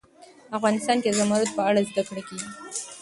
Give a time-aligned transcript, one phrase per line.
[0.57, 2.49] افغانستان کې د زمرد په اړه زده کړه کېږي.